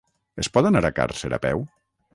[0.43, 1.67] Es pot anar a Càrcer a peu?